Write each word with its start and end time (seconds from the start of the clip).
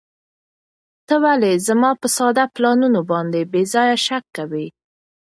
ته 1.07 1.15
ولې 1.23 1.51
زما 1.67 1.91
په 2.01 2.07
ساده 2.15 2.45
پلانونو 2.55 3.01
باندې 3.11 3.39
بې 3.51 3.61
ځایه 3.73 3.97
شک 4.05 4.25
کوې؟ 4.37 4.65